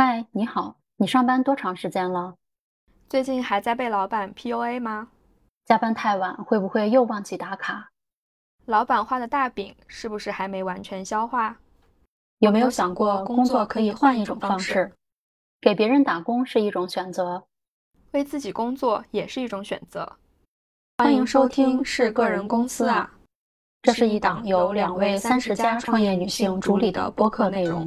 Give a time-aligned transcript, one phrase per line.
[0.00, 2.36] 嗨，你好，你上班多长时间了？
[3.08, 5.08] 最近还在被老板 PUA 吗？
[5.64, 7.90] 加班太晚会不会又忘记打卡？
[8.66, 11.56] 老板画的大饼是不是还没完全消化？
[12.38, 14.92] 有没有想过工作可以换一种方式？
[15.60, 17.42] 给别人打工是一种选择，
[18.12, 20.08] 为自己工作也是一种选择。
[20.98, 23.10] 欢迎收听是个人公司啊，
[23.82, 27.84] 这是一档由两位三十加创业女性主理的播客内容。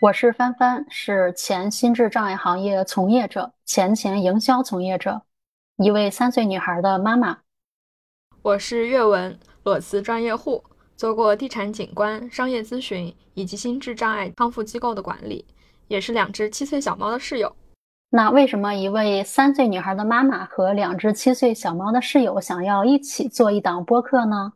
[0.00, 5.20] 我是帆帆，是前心智障碍行业从业者，前前营销从业者，
[5.76, 7.36] 一位三岁女孩的妈妈。
[8.40, 10.64] 我是岳文，裸辞专业户，
[10.96, 15.44] 做过地产景观、商业咨询以及心智障碍康复机构的管理，
[15.88, 17.54] 也是两只七岁小猫的室友。
[18.08, 24.54] 那为什么一位三岁女孩的妈妈和两只七岁小猫的室友想要一起做一档播客呢？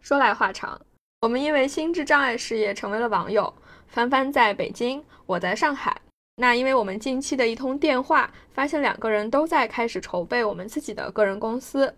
[0.00, 0.80] 说来话长，
[1.20, 3.52] 我们因为心智障碍事业成为了网友。
[3.88, 6.00] 帆帆在北京，我在上海。
[6.36, 11.94] 那因为我们近期的一通电话，发现两个人都在开始筹备我们自己的个人公司，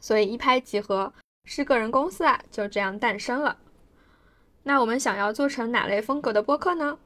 [0.00, 1.12] 所以一拍即合，
[1.44, 3.56] 是个人公司啊，就这样诞生了。
[4.62, 6.98] 那我们想要做成哪类风格的播客呢？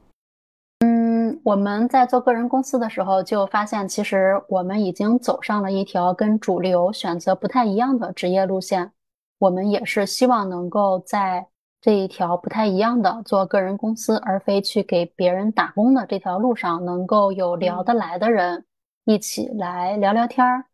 [0.80, 8.92] 嗯，我们在做个人公司的时候，就发现其实我们已经走上了一条跟主流选择不太一样的职业路线。
[9.38, 11.46] 我们也是希望能够在。
[11.84, 18.64] 这一条不太一样的做个人公司，而非去给别人打工的这条路上，能够有聊得来的人
[19.04, 20.64] 一起来聊聊天儿，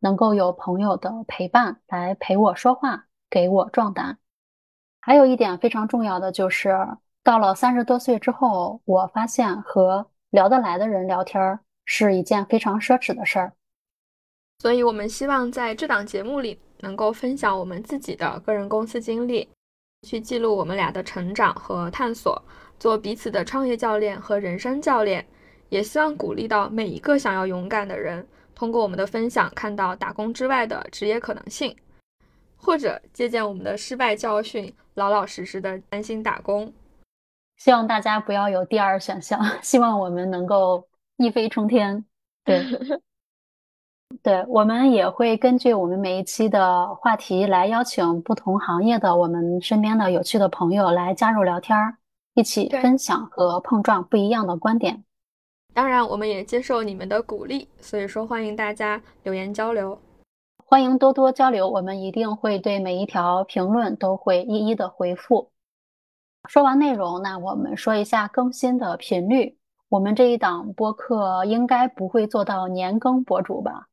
[0.00, 4.16] 能够有朋友的陪伴来陪我说话，给我壮胆。
[4.98, 6.74] 还有一点非常重要的就是，
[7.22, 13.52] 到了三十多岁之后，我发现和聊得来的人聊天儿是一件非常奢侈的事儿。
[14.60, 19.46] 所以，我们希望在这档节目里能够分享我们自己的个人公司经历。
[20.06, 22.40] 去记录我们俩的成长和探索，
[22.78, 25.26] 做彼此的创业教练和人生教练，
[25.68, 28.24] 也希望鼓励到每一个想要勇敢的人，
[28.54, 31.76] 通过我们的分享看到打工之外的职业可能性，
[32.56, 36.72] 或者借鉴我们的失败教训，老老实实的安心打工。
[37.56, 42.04] 希望大家不要有第二选项， 希望我们能够一飞冲天。
[42.44, 42.64] 对。
[44.22, 51.96] 对，我们也会根据我们每一期的话题来邀请不同行业的我们身边的有趣的朋友来加入聊天儿，
[52.34, 55.04] 一起分享和碰撞不一样的观点。
[55.74, 59.96] 当然，我们也接受你们的鼓励，所以说欢迎大家留言交流，
[60.64, 65.50] 欢迎多多交流，我们一定会对每一条评论都会一一的回复。
[66.48, 69.56] 说完内容，那我们说一下更新的频率。
[69.88, 73.86] 我们这一档播客应该不会做到年更博主吧？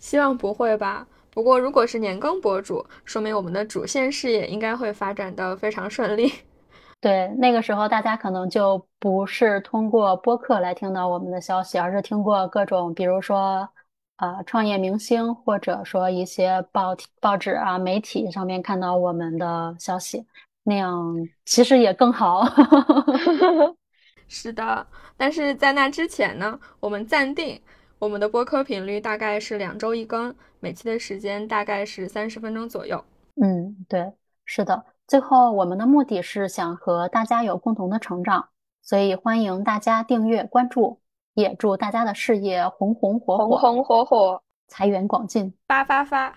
[0.00, 1.06] 希望不会吧。
[1.32, 6.32] 不过，如果是年更博主，说明我们的主线事业应该会发展的非常顺利。
[7.00, 13.68] 对，那个时候大家可能就不是通过播客来听到我们的消息，而是听过各种，比如说，
[14.16, 20.26] 呃，创业明星，或者说一些报报纸啊、媒体上面看到我们的消息，
[20.64, 22.44] 那样其实也更好。
[24.28, 24.86] 是的，
[25.16, 27.60] 但是在那之前呢，我们暂定。
[28.00, 33.04] 我们的播客频率大概是两周一更，每期的时间大概是三十分钟左右。
[33.42, 34.10] 嗯，对，
[34.46, 34.82] 是的。
[35.06, 38.48] 最后，我们的目的是想和大家有共同的成长，
[38.80, 40.98] 所以欢迎大家订阅关注，
[41.34, 46.34] 也祝大家的事业红红火火，红红火火，财源广进，发发发。